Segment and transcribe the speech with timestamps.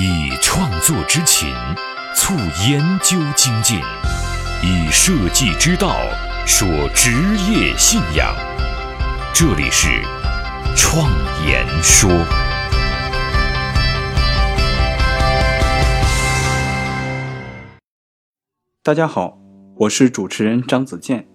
[0.00, 1.48] 以创作之情
[2.14, 2.32] 促
[2.70, 3.80] 研究精进，
[4.62, 5.96] 以设计之道
[6.46, 7.10] 说职
[7.50, 8.32] 业信仰。
[9.34, 9.88] 这里是
[10.76, 11.10] 创
[11.44, 12.08] 言说。
[18.84, 19.36] 大家好，
[19.78, 21.26] 我是主持人张子健。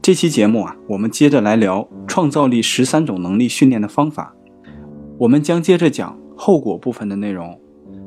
[0.00, 4.32] 这期节目啊，我们接着来聊创造力十三种能力训练的方法。
[5.18, 7.60] 我们将接着讲后果部分的内容，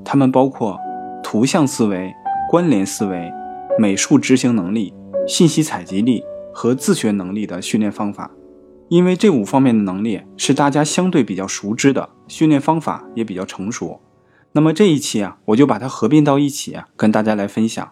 [0.05, 0.79] 它们包括
[1.23, 2.13] 图像思维、
[2.49, 3.33] 关联思维、
[3.79, 4.93] 美术执行能力、
[5.27, 6.23] 信息采集力
[6.53, 8.31] 和自学能力的训练方法。
[8.87, 13.99] 因为这五方面的能力是大家相对比较熟知的，训练方法也比较成熟。
[14.51, 17.91] 那么这一期啊，我就把它合并到一起啊，跟大家来分享。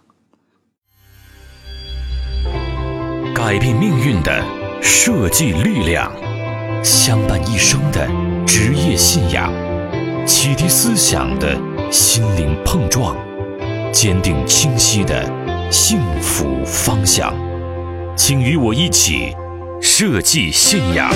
[3.34, 4.42] 改变命运的
[4.82, 6.12] 设计力量，
[6.84, 8.08] 相伴一生的
[8.46, 9.52] 职业信仰，
[10.28, 11.60] 启迪思想的
[11.92, 13.16] 心灵碰撞，
[13.92, 15.24] 坚定清晰的
[15.72, 17.34] 幸福方向。
[18.16, 19.36] 请与我一起
[19.82, 21.10] 设计信仰。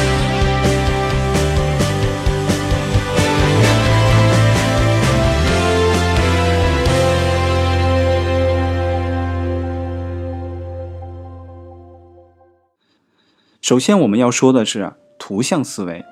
[13.62, 16.06] 首先，我们要说的是图像思维。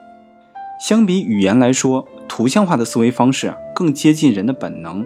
[0.87, 5.03] 相比语言来说，图像化的思维方式更接近人的本能。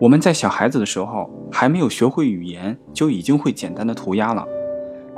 [0.00, 4.48] 我们在小孩子的时候还没有学会语言，就已经会简单的涂鸦了。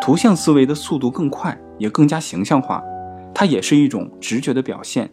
[0.01, 2.83] 图像思维的速度更快，也更加形象化，
[3.33, 5.09] 它也是一种直觉的表现。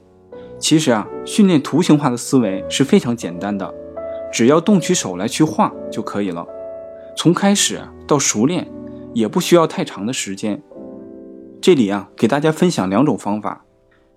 [0.58, 3.72] 其实啊，训练图形化的思维是非常简单的，
[4.34, 6.44] 只要动起手来去画就可以了。
[7.16, 8.68] 从开始到熟练，
[9.14, 10.60] 也不需要太长的时间。
[11.62, 13.64] 这里啊，给大家分享两种方法。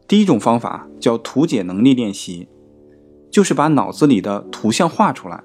[0.06, 2.46] 第一种方法叫图解能力练习，
[3.30, 5.42] 就是把脑子里的图像画出来，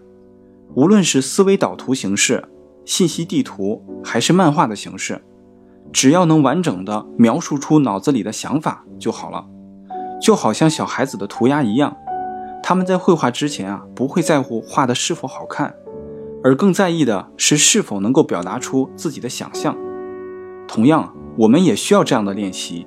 [0.76, 2.44] 无论是思维导图形式、
[2.84, 5.24] 信息地图，还是漫画的形式，
[5.94, 9.46] 只要能完整的描述出脑子里的想法就好了。
[10.22, 11.96] 就好像小孩子的涂鸦一样，
[12.62, 15.74] 他们在绘画之前啊，不会在乎画的是否好看，
[16.44, 19.78] 而更在意的是是否能够表达出自己的想象。
[20.68, 21.16] 同样。
[21.38, 22.86] 我们也需要这样的练习，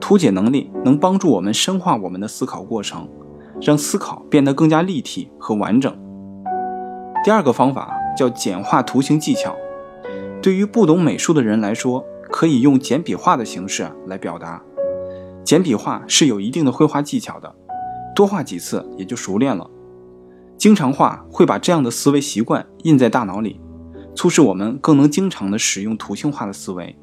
[0.00, 3.08] 图解能力能帮助我们深化我们的思考过程，
[3.60, 5.94] 让思考变得更加立体和完整。
[7.24, 9.54] 第二个方法叫简化图形技巧，
[10.40, 14.62] 对于不懂美术的人来说，可以用简笔画的形式来表达。
[15.44, 17.54] 简笔画是有一定的绘画技巧的，
[18.14, 19.68] 多画几次也就熟练了。
[20.56, 23.60] 经常画会把这样的思维习惯印在大脑里，
[24.14, 26.96] 促使我们更能经常的使用图形化的思维。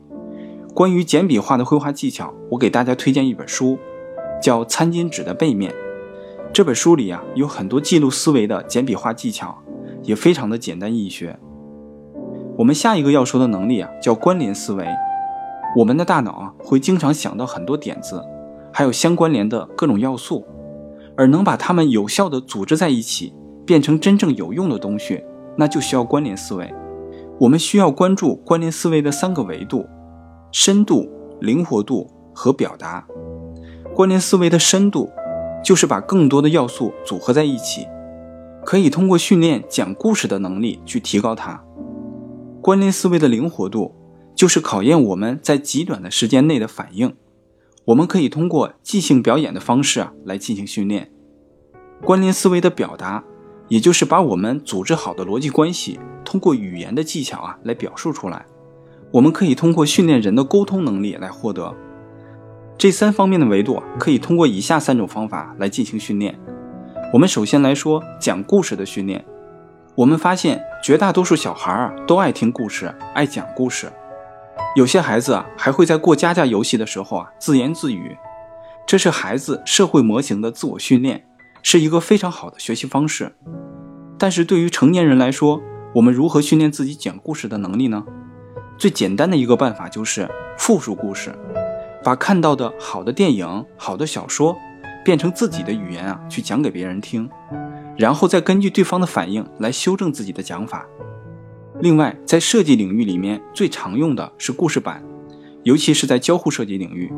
[0.75, 3.79] 关于简笔画的绘画技巧，我给大家推荐一本书，
[4.41, 5.71] 叫《餐巾纸的背面》。
[6.51, 9.57] 这本书里啊有很多记录思维的简笔画技巧，
[10.03, 11.39] 也非常的简单易学。
[12.57, 14.85] 我们下一个要说的能力啊叫关联思维。
[15.77, 18.21] 我们的大脑啊会经常想到很多点子，
[18.73, 20.45] 还有相关联的各种要素，
[21.15, 23.33] 而能把它们有效的组织在一起，
[23.65, 25.23] 变成真正有用的东西，
[25.55, 26.69] 那就需要关联思维。
[27.39, 29.85] 我们需要关注关联思维的三个维度。
[30.57, 31.11] 深度、
[31.41, 33.05] 灵活度和表达，
[33.93, 35.11] 关联思维的深度
[35.61, 37.85] 就是把更多的要素组合在一起，
[38.63, 41.61] 可以通过训练讲故事的能力去提高它。
[42.61, 43.93] 关联思维的灵活度
[44.33, 47.13] 就是考验我们在极短的时间内的反应，
[47.87, 51.11] 我们可以通过即兴表演的方式啊来进行训练。
[52.01, 53.25] 关联思维的表达，
[53.67, 58.45] 也就是把我们组织好的逻辑关系，通过语言的技巧啊来表述出来。
[59.15, 61.73] 我们可以通过训练人的沟通能力来获得
[62.77, 66.37] 这三方面的维度，可以通过以下三种方法来进行训练。
[67.13, 69.23] 我们首先来说讲故事的训练。
[69.95, 73.89] 我们发现绝大多数小孩啊都爱听故事，爱讲故事。
[74.75, 78.17] 有些孩子啊还会在过家家游戏的时候啊自言自语，
[78.85, 81.25] 这是孩子社会模型的自我训练，
[81.63, 83.33] 是一个非常好的学习方式。
[84.19, 85.61] 但是对于成年人来说，
[85.93, 88.03] 我们如何训练自己讲故事的能力呢？
[88.77, 91.33] 最简单的一个办法就是复述故事，
[92.03, 94.55] 把看到的好的电影、好的小说
[95.03, 97.29] 变成自己的语言啊，去讲给别人听，
[97.97, 100.85] 然后再根据对方的反应来修正自己的讲法。
[101.79, 105.03] 另外，在设计领域里面最常用的是故事板，
[105.63, 107.11] 尤其是在交互设计领域，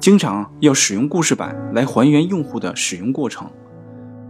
[0.00, 3.50] 经常要使用故事板来还原用户的使用过程。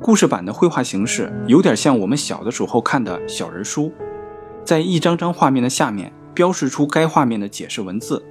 [0.00, 3.92] 故事板的绘画形式有点像我们小的时候看的小人书，
[4.64, 6.12] 在一张张画面的下面。
[6.34, 8.25] 标示出该画面的解释文字，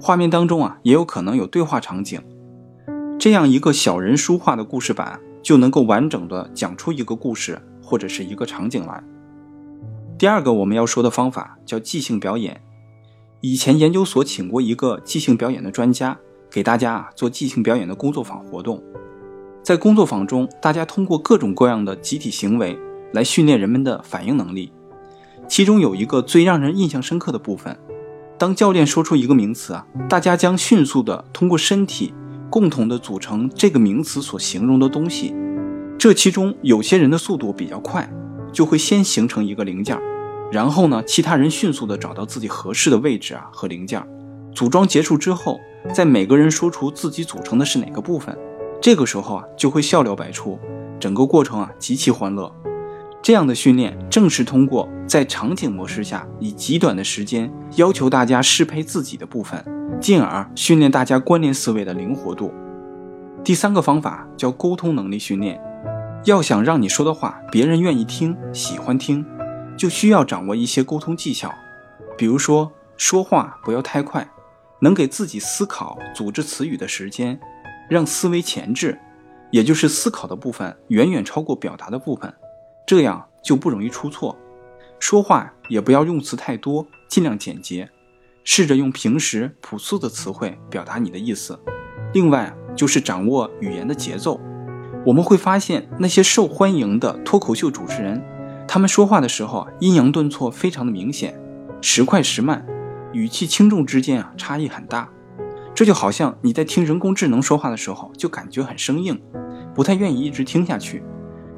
[0.00, 2.20] 画面当中啊也有可能有对话场景。
[3.18, 9.02] 这样一个小人书画的故事板，就能够完整的讲出一个故事或者是一个场景来。
[10.18, 12.60] 第二个我们要说的方法叫即兴表演。
[13.40, 16.16] 以前研究所请过一个即兴表演的专家，
[16.50, 18.82] 给大家啊做即兴表演的工作坊活动。
[19.62, 22.78] 在工作坊中，大家通过各种各样的集体行为
[23.12, 24.72] 来训练人们的反应能力。
[25.48, 27.76] 其中有一个最让人印象深刻的部分，
[28.38, 32.12] 当教练说出一个名词啊，大家将迅速的通过身体
[32.50, 35.34] 共同的组成这个名词所形容的东西。
[35.98, 38.08] 这其中有些人的速度比较快。
[38.52, 39.98] 就会先形成一个零件，
[40.52, 44.00] 然后呢，其他人迅速的找到自己合适的位置啊和零件，
[44.54, 45.58] 组装结束之后，
[45.92, 48.38] 在每个人说出自己组成的是哪个部分，
[48.80, 50.56] 这个时候啊就会笑料百出，
[51.00, 52.54] 整个过程啊极其欢乐。
[53.24, 59.64] 这样的训练正是通过在场景模式下，以极短的时间要求大家适配自己的部分，
[59.98, 62.52] 进而训练大家关联思维的灵活度。
[63.42, 65.58] 第三个方法叫沟通能力训练。
[66.26, 69.24] 要想让你说的话别人愿意听、喜欢听，
[69.74, 71.50] 就需要掌握一些沟通技巧。
[72.18, 74.28] 比如说，说话不要太快，
[74.82, 77.40] 能给自己思考、组织词语的时间，
[77.88, 78.98] 让思维前置，
[79.50, 82.30] 也就是思考的部分远远超过表达的部分，
[82.86, 84.36] 这样就不容易出错。
[84.98, 87.90] 说话也不要用词太多，尽量简洁，
[88.42, 91.58] 试着用平时朴素的词汇表达你的意思。
[92.12, 94.40] 另外，就是掌握语言的节奏。
[95.04, 98.22] 我们会发现，那些受欢迎的脱口秀主持人，
[98.66, 101.38] 他们说话的时候啊，阴阳顿挫非常的明显，
[101.82, 102.64] 时快时慢，
[103.12, 105.10] 语气轻重之间啊差异很大。
[105.74, 109.20] 这就好像你在听人工智能说话的时候，就感觉很生硬，
[109.74, 111.02] 不太愿意一直听下去。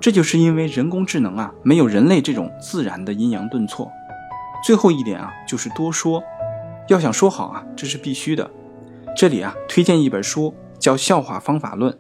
[0.01, 3.91] 这就是因为人工智能啊，没有人类这种自然的阴阳顿挫。
[4.65, 6.23] 最后一点啊，就是多说，
[6.89, 8.51] 要想说好啊，这是必须的。
[9.17, 11.93] 这里啊，推荐一本书，叫《笑话方法论》。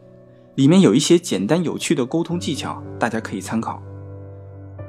[0.54, 3.82] 里面有一些简单有趣的沟通技巧，大家可以参考。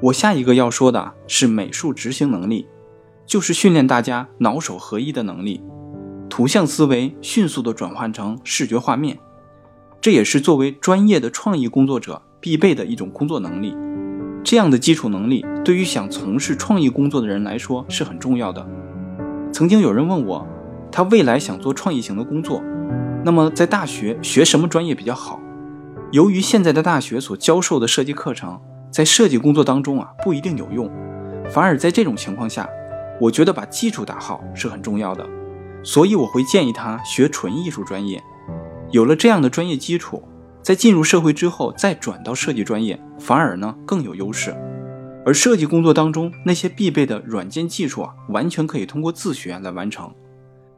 [0.00, 2.66] 我下一个要说的是美术执行能力，
[3.26, 5.62] 就是训练大家脑手合一的能力，
[6.30, 9.18] 图像思维迅速的转换成视觉画面，
[10.00, 13.76] 这也是作为专业的创意工作者必备的一种工作能力。
[14.44, 18.66] 这样的基础能力对于想从事创意工作的人来说是很重要的。
[19.52, 20.46] 曾经有人问我，
[20.90, 22.62] 他未来想做创意型的工作，
[23.24, 25.40] 那么在大学学什么专业比较好？
[26.12, 28.58] 由于现在的大学所教授的设计课程，
[28.90, 30.90] 在设计工作当中啊不一定有用，
[31.50, 32.66] 反而在这种情况下，
[33.20, 35.28] 我觉得把基础打好是很重要的，
[35.82, 38.22] 所以我会建议他学纯艺术专业。
[38.90, 40.22] 有了这样的专业基础，
[40.68, 44.54] 在进入社会之后再转到设计专业，反而呢更有优势。
[45.24, 50.14] 而设计工作当中那些必备的软件技术啊，完全可以通过自学来完成。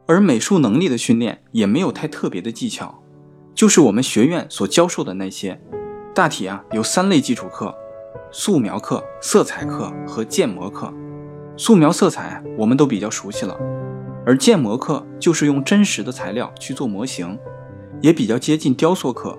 [0.07, 3.03] 而美术能力的训练也没有太特别的技巧。
[3.53, 5.59] 就是我们学院所教授的那些，
[6.15, 7.75] 大体啊有三类基础课：
[8.31, 10.93] 素描课、色彩课和建模课。
[11.57, 13.59] 素描、色彩我们都比较熟悉了，
[14.25, 17.37] 而建模课就是用真实的材料去做模型，
[17.99, 19.37] 也比较接近雕塑课。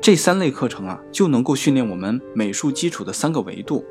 [0.00, 3.84] 这三类课程啊就能够训练我们美术基础的三个维度。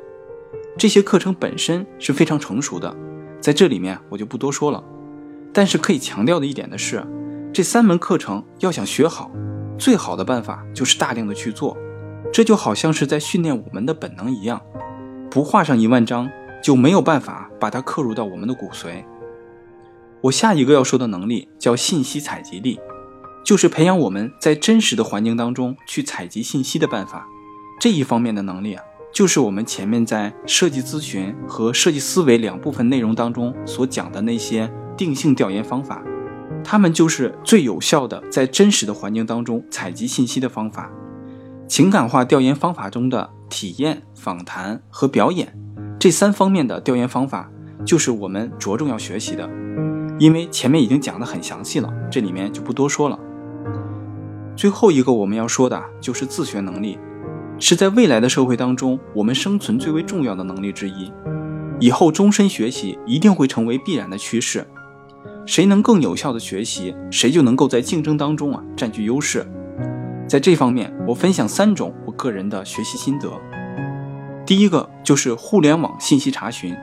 [0.76, 2.94] 这些课程本身是非常成熟的，
[3.40, 4.82] 在这里面我就不多说了。
[5.52, 7.04] 但是可以强调的一点的是，
[7.52, 9.30] 这三门课程要想学好。
[9.78, 11.76] 最好的办法就是大量的去做，
[12.32, 14.60] 这就好像是在训练我们的本能一样，
[15.30, 16.28] 不画上一万张
[16.62, 19.04] 就没有办法把它刻入到我们的骨髓。
[20.20, 22.78] 我下一个要说的能力叫信息采集力，
[23.44, 27.26] 就是培养我们在真实的环境当中去采集信息的办法。
[27.80, 28.82] 这一方面的能力啊，
[29.12, 36.02] 就是我们前面在设计咨询和设计思维两部分内容当中所讲的那些定性调研方法。
[36.62, 40.90] 他们就是最有效的在真实的环境当中采集信息的方法。
[41.66, 45.58] 情感化调研方法中的体验、访谈和表演
[45.98, 47.50] 这三方面的调研方法，
[47.86, 49.48] 就是我们着重要学习的。
[50.18, 53.18] 因为前面已经讲得很详细了，这里面就不多说了。
[54.60, 56.98] 最后一个我们要说的就是自学能力，
[57.58, 61.10] 是在未来的社会当中我们生存最为重要的能力之一。
[61.78, 64.66] 以后终身学习一定会成为必然的趋势。
[65.46, 69.50] 谁能更有效的学习，谁就能够在竞争当中啊占据优势。
[70.28, 73.30] 在这方面，我分享三种我个人的学习心得。
[74.44, 76.76] 第一个就是互联网信息查询，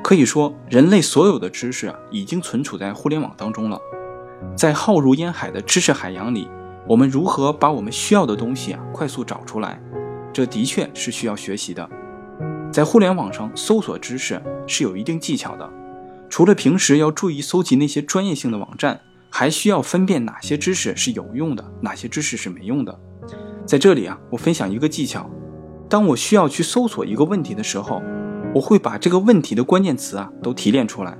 [0.00, 3.80] 可以说人类所有的知识啊已经存储在互联网当中了。
[4.54, 6.48] 在浩如烟海的知识海洋里，
[6.88, 9.80] 我们如何把我们需要的东西啊快速找出来？
[10.32, 11.88] 这的确是需要学习的。
[12.70, 15.68] 在互联网上搜索知识是有一定技巧的。
[16.28, 19.00] 除了平时要注意搜集那些专业性的网站，
[19.30, 22.96] 还需要分辨哪些知识是有用的，哪些知识是没用的。
[23.64, 25.28] 在这里啊，我分享一个技巧：
[25.88, 28.02] 当我需要去搜索一个问题的时候，
[28.54, 31.16] 我会把这个问题的关键词啊都提炼出来，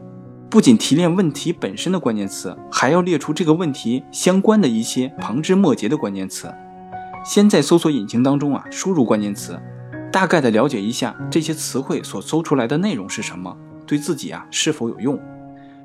[0.49, 6.53] 不仅提炼问题本身的关键词，还要列出这个问题相关的一些旁枝末节的关键词。
[7.25, 9.61] 先在搜索引擎当中啊输入关键词，
[10.13, 15.19] 大概的了解一下这些词汇所搜出来的内容是什么，对自己啊是否有用。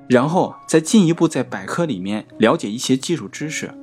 [0.08, 3.74] 然后再进一步在百科里面了解一些基础知识。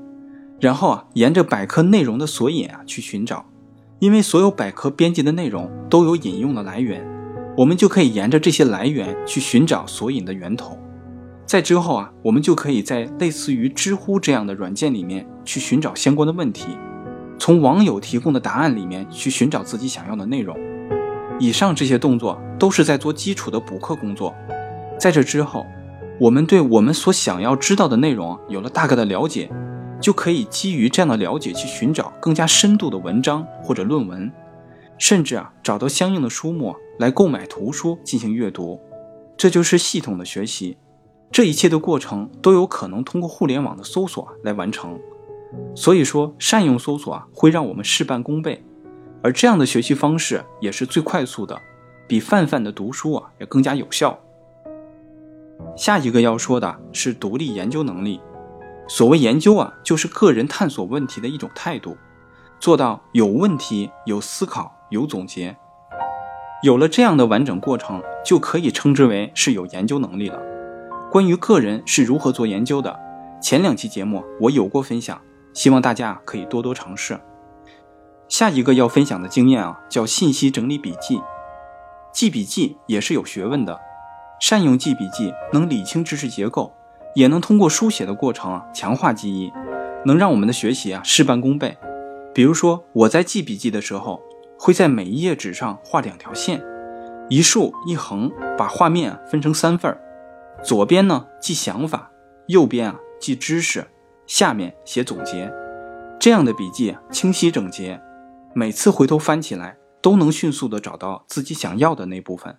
[0.61, 3.47] 然后啊，沿着百科内容的索引啊去寻找，
[3.99, 7.05] 因为所有百科编辑的内容都有引用的来源，
[7.59, 10.79] 我们就可以沿着这些来源去寻找索引的源头。
[11.45, 16.69] 在之后啊，我们就可以在类似于知乎这样的软件里面去寻找相关的问题，
[17.37, 20.57] 从网友提供的答案里面去寻找自己想要的内容。
[21.41, 24.33] 以上这些动作都是在做基础的补课工作。
[24.97, 25.67] 在这之后，
[26.21, 29.51] 我们对我们所想要知道的内容有了大概的了解。
[30.01, 34.31] 就可以基于这样的了解去寻找更加深度的文章或者论文，
[34.97, 38.81] 甚至啊找到相应的书目来购买图书进行阅读，
[39.37, 40.77] 这就是系统的学习。
[41.31, 44.99] 这一切的过程都有可能通过互联网的搜索来完成。
[45.75, 48.65] 所以说，善用搜索啊会让我们事半功倍，
[49.23, 51.61] 而这样的学习方式也是最快速的，
[52.07, 54.19] 比泛泛的读书啊也更加有效。
[55.77, 58.21] 下一个要说的是独立研究能力。
[58.89, 61.97] 所谓研究啊，就是个人探索问题的一种态度，
[62.59, 65.55] 做到有问题、有思考、有总结，
[66.61, 70.41] 有了这样的完整过程，就可以称之为是有研究能力了。
[71.11, 72.99] 关于个人是如何做研究的，
[73.41, 75.21] 前两期节目我有过分享，
[75.55, 77.21] 希望大家可以多多尝试。
[78.29, 81.21] 下一个要分享的经验啊，叫信息整理笔记。
[82.13, 83.79] 记笔记也是有学问的，
[84.41, 86.75] 善用记笔记能理清知识结构。
[87.15, 89.53] 也能通过书写的过程啊强化记忆，
[90.05, 91.77] 能让我们的学习啊事半功倍。
[92.35, 94.21] 比如说我在记笔记的时候，
[94.59, 96.63] 会在每一页纸上画两条线，
[97.29, 100.01] 一竖一横，把画面分成三份儿。
[100.63, 102.11] 左边呢记想法，
[102.49, 103.87] 右边啊记知识，
[104.27, 105.53] 下面写总结。
[106.19, 108.01] 这样的笔记清晰整洁，
[108.55, 112.57] 每次回头翻起来都能迅速的找到自己想要的那部分。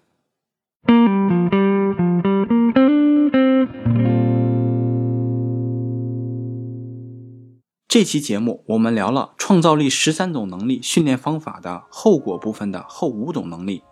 [7.89, 13.83] 这期节目我们聊了创造力十三种能力训练方法的后果部分的后五种能力。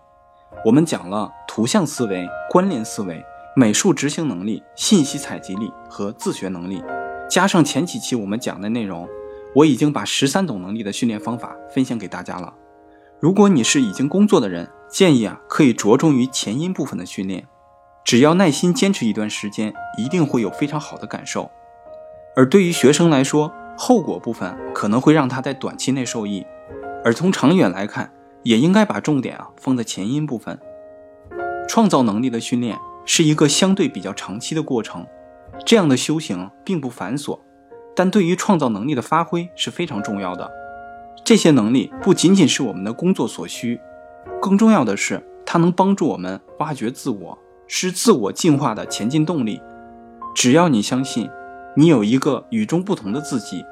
[0.63, 3.19] 我们讲了图像思维、关联思维、
[3.55, 6.83] 美术执行能力、信息采集力和自学能力，
[7.27, 9.09] 加上前几期我们讲的内容，
[9.55, 12.53] 我已经把十三种能力的训练方法分享给大家了。
[13.19, 17.47] 如果你是已经工作的人，建议啊可以着重于前因部分的训练，
[18.05, 21.49] 只要耐心坚持一段时间，一定会有非常好的感受。
[22.35, 26.43] 而对于学生来说，后果部分可能会让他在短期内受益，
[27.05, 30.59] 而从长远来看，也应该把重点啊放在前因部分。
[31.67, 35.05] 创造能力的训练是一个相对比较长期的过程，
[35.63, 37.39] 这样的修行并不繁琐，
[37.95, 40.49] 但对于创造能力的发挥是非常重要的。
[41.23, 43.79] 这些能力不仅仅是我们的工作所需，
[44.41, 49.61] 更重要的是，它能帮助我们挖掘自我，是自我进化的前进动力。
[50.33, 51.29] 只要你相信。
[51.79, 53.63] 你有一个与众不同的自己，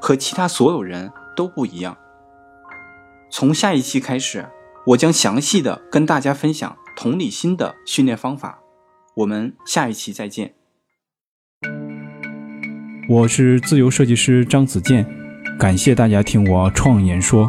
[0.00, 1.96] 和其他所有人都不一样。
[3.30, 4.48] 从下一期开始，
[4.88, 8.58] 我将详细的跟大家分享同理心的训练方法。
[9.14, 10.54] 我们下一期再见。
[13.08, 15.06] 我是自由设计师张子健，
[15.56, 17.48] 感谢大家听我创言说。